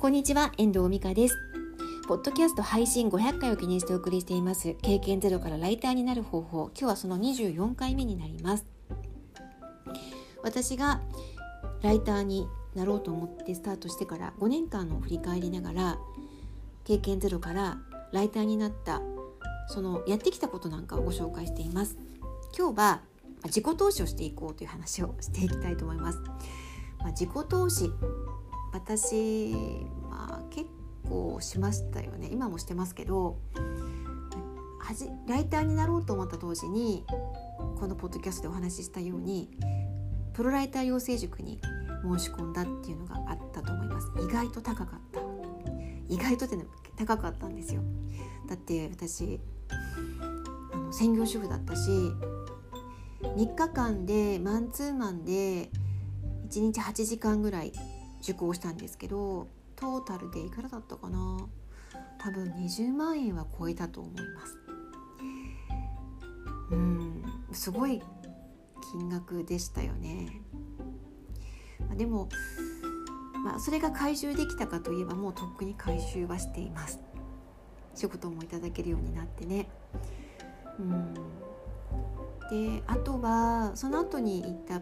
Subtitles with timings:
[0.00, 1.36] こんにちは、遠藤美香です。
[2.06, 6.70] ポッドキャスト配信500回を記念してお送りしています経験ゼロからライターになる方法。
[6.78, 8.64] 今日はその24回目になります。
[10.44, 11.00] 私が
[11.82, 15.98] ライターになろうと思ってスタートしてから5年間の振り返りながら
[16.84, 17.78] 経験ゼロから
[18.12, 19.02] ライターになった
[19.66, 21.98] そのやってきたことなんかをご紹介しています。
[22.56, 23.00] 今日は
[23.46, 26.20] 自己投資をしていこうという話をしていきたいと思います。
[27.00, 27.90] まあ、自己投資
[28.72, 29.54] 私、
[30.10, 30.66] まあ、結
[31.08, 32.28] 構しましたよね。
[32.30, 33.38] 今もしてますけど
[34.80, 37.04] はじライターになろうと思った当時に
[37.78, 39.50] このポッドキャストでお話ししたように
[40.32, 41.60] プロライター養成塾に
[42.02, 44.08] 申し込んだっていうのがあったと思います。
[44.18, 45.20] 意外と高かった。
[46.08, 46.64] 意外とって、ね、
[46.96, 47.82] 高かったんですよ。
[48.48, 49.40] だって私
[50.72, 51.90] あの専業主婦だったし
[53.20, 55.70] 3日間でマンツーマンで
[56.48, 57.72] 1日8時間ぐらい
[58.22, 61.46] 受講したんですけどトータルでいくらだったかな？
[62.18, 64.58] 多分20万円は超えたと思います。
[66.70, 68.02] うんすごい
[68.92, 70.40] 金額でしたよね、
[71.80, 72.28] まあ、でも、
[73.44, 77.00] まあ、それが回収できたかといえばもうとっくに回収はしています。
[77.94, 79.68] 仕事もいただけるようになってね。
[80.78, 81.14] うん。
[82.50, 84.80] であとはその後に行った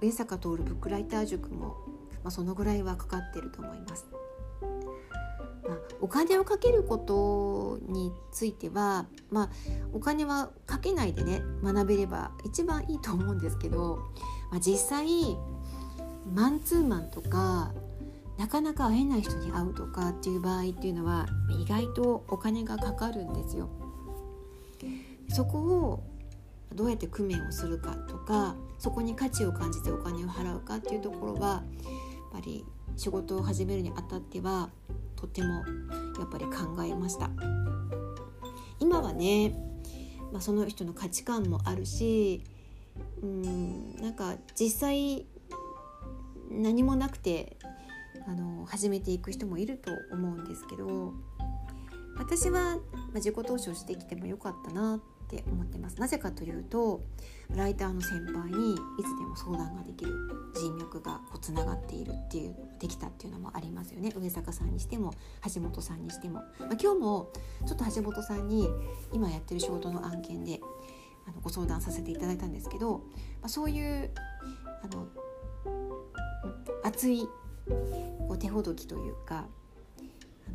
[0.00, 1.76] 上坂徹ブックライター塾も、
[2.24, 4.06] まあ、そのぐらいはかかってると思います。
[5.68, 9.50] まあ、お金をかけることについては、まあ、
[9.92, 13.98] お金はかけないでね学べれば一番いいと思うんですけど、
[14.50, 15.06] まあ、実際
[16.34, 17.72] マンツーマンとか
[18.36, 23.68] なかなか会えない人に会うとかっていう場合っていうのは意外とお金がかかるんですよ。
[25.30, 26.02] そこを
[26.74, 31.62] どうやって工面をするかとかそこに価値を感じてお金を払うかっていうところは
[32.34, 32.64] ぱり
[32.96, 34.70] 仕事を始めるにあたっては
[35.14, 35.64] とても
[36.18, 37.30] やっぱり考えました。
[38.80, 39.54] 今はね、
[40.32, 42.42] まあ、その人の価値観もあるし
[43.22, 45.26] うんなんか実際
[46.50, 47.56] 何もなくて
[48.26, 51.14] あの始めていく人もいると思うんですけど
[52.16, 52.78] 私は、
[53.14, 55.02] 自己投資をしてきてもよかったな
[55.34, 56.00] って思ってます。
[56.00, 57.02] なぜかというと
[57.54, 60.12] ライターの先輩にいつでも相談ができる
[60.54, 64.12] 人脈がこうつながっているっていうできたっていうのもありますよね。
[64.16, 65.12] 上坂さんにしても
[65.54, 67.32] 橋本さんにしても、まあ、今日も
[67.66, 68.68] ちょっと橋本さんに
[69.12, 70.60] 今やってる仕事の案件で
[71.26, 74.10] あのご相談させていただいたんですけど、まあ、そういう
[74.82, 75.08] あの
[76.84, 77.26] 熱い
[77.66, 79.46] こう手ほどきというか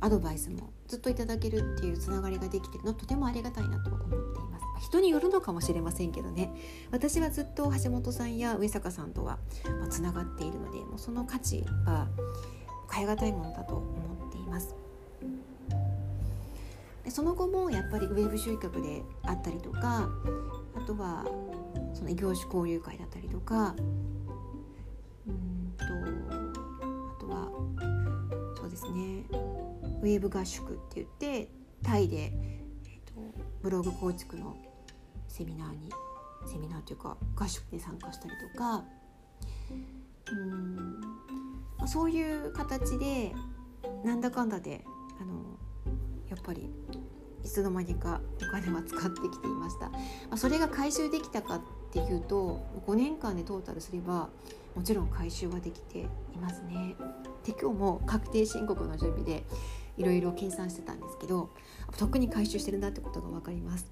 [0.00, 4.19] アドバイスもずっといただけるっていうつながりができてるのとてもありがたいなと思います。
[4.90, 6.52] 人によるのかもしれませんけどね。
[6.90, 9.38] 私はずっと橋本さんや上坂さんとは
[9.88, 12.08] つながっているのでもうその価値は
[12.92, 13.86] 変え難いものだと思
[14.28, 14.74] っています。
[17.04, 20.10] でその後もやっぱりウェブ集客であったりとか
[20.74, 21.24] あとは
[21.94, 23.76] その異業種交流会だったりとか
[25.28, 27.48] うんとあとは
[28.56, 29.24] そうですね
[30.02, 31.48] ウェブ合宿って言って
[31.84, 33.14] タイで、えーと、
[33.62, 34.56] ブログ構築の
[35.30, 35.90] セミナーに
[36.46, 38.84] セミナーというか合宿に参加したりとか。
[40.30, 41.00] うん。
[41.78, 43.32] まそういう形で
[44.04, 44.84] なんだかんだで
[45.20, 45.58] あの
[46.28, 46.70] やっぱり
[47.42, 49.98] いつの間にかお金は使ってきていました、ま
[50.32, 51.60] あ、それが回収できたかっ
[51.90, 54.28] ていうと5年間でトータルすれば
[54.74, 56.06] もちろん回収はできてい
[56.40, 56.94] ますね。
[57.44, 59.42] で今日も確定申告の準備で
[59.96, 61.50] いろいろ計算してたんですけど
[61.96, 63.90] 特に回収してるんだってことが分かります。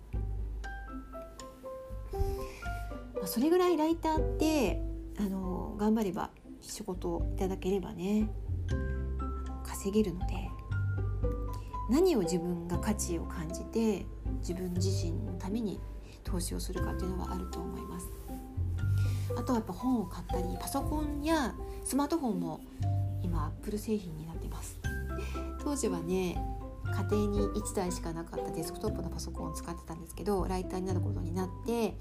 [3.28, 4.82] それぐらいライターって
[5.18, 6.30] あの頑張れば
[6.62, 8.30] 仕事をいただければね
[9.64, 10.34] 稼げるので
[11.90, 14.06] 何を自分が価値を感じて
[14.40, 15.78] 自分自身のために
[16.24, 18.06] 投資をするかっていうのはあると思います。
[19.36, 21.54] あとはやっぱ本を買ったりパソコンや
[21.84, 22.60] スマートフォンも
[23.22, 24.78] 今アップル製品になってます
[25.62, 26.42] 当時はね
[26.94, 31.94] 家庭に1台しかなかったデスクトップのパソコンを使ってたんですけどライターになることになって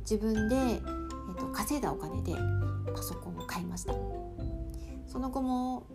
[0.00, 2.32] 自分で、えーと、稼いだお金で
[2.94, 3.94] パソコンを買いました。
[5.12, 5.86] その後も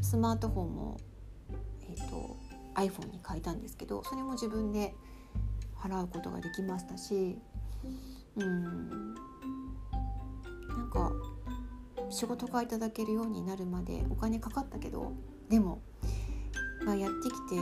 [0.00, 1.00] スマートフォンも、
[1.82, 2.36] えーと、
[2.76, 4.94] iPhone に変えたんですけどそれも自分で
[5.76, 7.38] 払うことができましたし
[8.36, 9.14] うん
[10.68, 11.12] なんか
[12.10, 15.12] 仕事がいただけるようになるまでお金かかったけど
[15.48, 15.82] でも
[16.84, 17.56] まあ、やってきて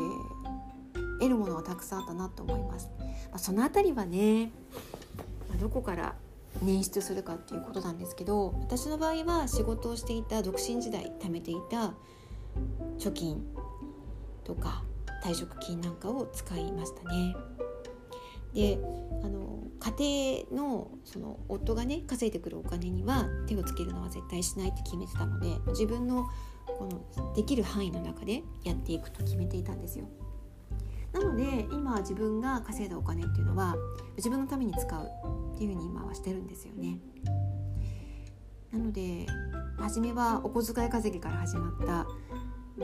[1.20, 2.91] 得るものはたくさんあったなと思います。
[3.31, 4.53] まあ、その辺りはね、
[5.49, 6.15] まあ、どこから
[6.65, 11.93] 捻出するかっていうことなんですけど私の場合は仕事をしていた独身時代貯めていた
[12.99, 13.44] 貯金
[14.44, 14.82] とか
[15.23, 17.37] 退職金なんかを使いましたね。
[18.54, 18.78] で
[19.22, 19.58] あの
[19.98, 26.26] 家庭のその夫がね稼いでくるお金には手をつけるのは絶対しないって決めてたので自分の
[26.66, 30.06] このできる範囲の中でやっていくと決めていたんですよ。
[31.12, 33.76] なので今自分が稼いだお金っていうのは
[34.16, 35.06] 自分のために使う
[35.54, 36.98] っていうふうに今はしてるんですよね。
[38.72, 39.26] なので
[39.78, 42.06] 初めはお小遣い稼ぎから始まった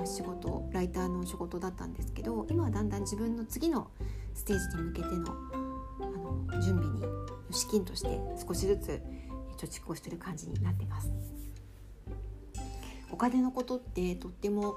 [0.05, 3.88] 仕事ライターの仕事だったんですけど今はだんだん自分の次の
[4.35, 5.26] ステージに向けての
[6.00, 7.02] あの準備に
[7.50, 9.02] 資金として少しずつ
[9.56, 11.11] 貯蓄をしてる感じになってます。
[13.11, 14.75] お金のことってとっても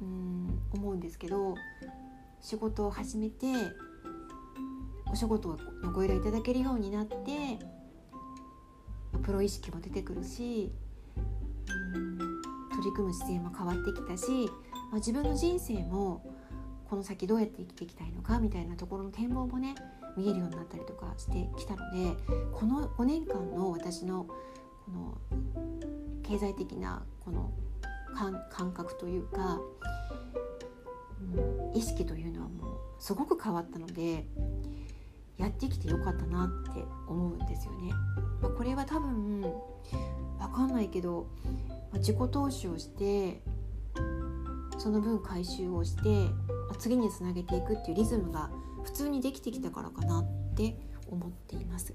[0.00, 1.54] うん思うんですけど
[2.40, 3.46] 仕事を始めて
[5.12, 7.58] お仕事のご依頼いただけるようになって
[9.22, 10.72] プロ意識も出てくるし
[12.80, 14.46] 取り組む姿勢も変わってきたし、
[14.90, 16.24] まあ、自分の人生も
[16.88, 19.74] この先どうやって生きていきたいのかみたいなところの展望もね
[20.16, 22.16] 見えるようになったりとかしてきたので
[22.52, 25.18] この5年間の私のこの
[26.22, 27.52] 経済的なこの
[28.50, 29.60] 感覚というか、
[31.72, 34.26] うん、意識というのはもうすごく変わったので
[35.36, 37.92] やってきてよかったなって思うんですよね。
[38.42, 39.42] まあ、これは多分
[40.38, 41.26] わかんないけど、
[41.94, 43.42] 自己投資をして
[44.78, 46.30] その分回収をして、
[46.78, 48.48] 次につなげていくっていうリズムが
[48.82, 50.74] 普通にできてきたからかなって
[51.06, 51.94] 思っています。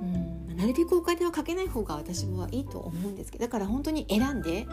[0.00, 4.66] うんなるべくお金はかけない方が私はいいと思うんですけどだから本当に選んで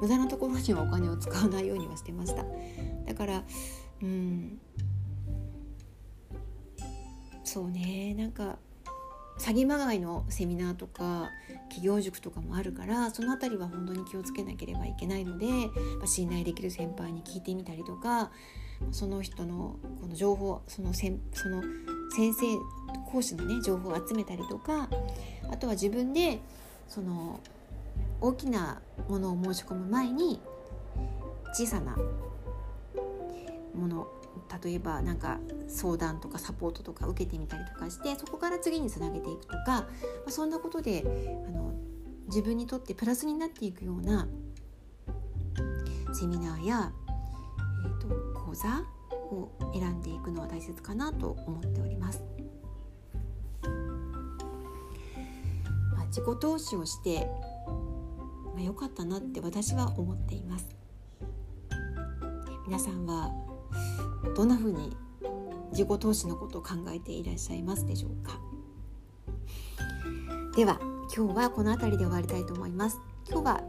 [0.00, 2.44] 無駄なところにはお金を使わないようにはしてました
[3.06, 3.44] だから
[4.02, 4.58] うん
[7.44, 8.58] そうねなんか
[9.38, 11.30] 詐欺まがいのセミナーとか
[11.68, 15.46] 企業塾とかもあるからその辺りは本当に気をつけなければいけないので、
[16.00, 18.30] ま、信頼できる先輩に聞いてみたりとか
[18.92, 21.62] その人のこの情報そのせその
[22.14, 22.46] 先生
[23.10, 24.88] 講師のね情報を集めたりとか
[25.50, 26.38] あとは自分で
[26.88, 27.40] その
[28.20, 30.40] 大きなものを申し込む前に
[31.52, 31.96] 小さな
[33.74, 34.08] もの
[34.62, 35.38] 例えばなんか
[35.68, 39.86] 相談とかサポートとか受けてみたりとかしてそこから次につなげていくとか、ま
[40.28, 41.04] あ、そんなことで
[41.48, 41.74] あの
[42.26, 44.28] 自分にとってプラスになっていくような
[46.12, 46.92] セミナーや、
[47.84, 48.08] えーと、
[48.38, 52.22] 講座を選んでいくのは大切かなと思っております。
[55.92, 57.28] まあ、自己投資をして、
[58.56, 60.66] まあ、かったなって私は思っています。
[62.66, 63.30] 皆さんは
[64.34, 64.96] どんな風に
[65.72, 68.38] 自己投資のことを考えていらっしゃいますでしょうか？
[70.56, 70.78] では
[71.14, 73.00] 今日はこの辺りで終わりたいと思います。
[73.28, 73.62] 今日は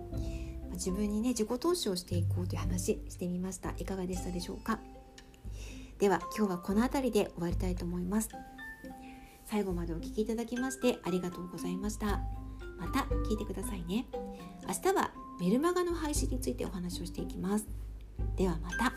[0.73, 3.73] 自分にね自己投資をしていこうという話してみました。
[3.77, 4.79] いかがでしたでしょうか？
[5.99, 8.29] では今日はこの辺りで終わりたいと思います。
[9.45, 12.21] 最後までお聴きいただきましてありがとうございました。
[12.77, 14.05] また聞いてくださいね。
[14.67, 17.65] 明日はメルマガの配信についてお話をしていきます。
[18.35, 18.91] ではまた。